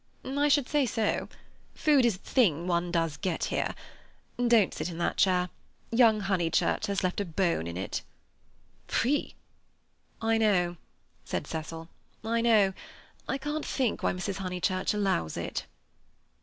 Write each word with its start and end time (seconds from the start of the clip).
"I 0.25 0.47
should 0.47 0.67
say 0.67 0.87
so. 0.87 1.29
Food 1.75 2.07
is 2.07 2.17
the 2.17 2.27
thing 2.27 2.65
one 2.65 2.89
does 2.91 3.17
get 3.17 3.43
here—Don't 3.43 4.73
sit 4.73 4.89
in 4.89 4.97
that 4.97 5.17
chair; 5.17 5.49
young 5.91 6.21
Honeychurch 6.21 6.87
has 6.87 7.03
left 7.03 7.21
a 7.21 7.23
bone 7.25 7.67
in 7.67 7.77
it." 7.77 8.01
"Pfui!" 8.87 9.35
"I 10.19 10.39
know," 10.39 10.77
said 11.23 11.45
Cecil. 11.45 11.87
"I 12.23 12.41
know. 12.41 12.73
I 13.27 13.37
can't 13.37 13.63
think 13.63 14.01
why 14.01 14.11
Mrs. 14.11 14.37
Honeychurch 14.37 14.95
allows 14.95 15.37
it." 15.37 15.67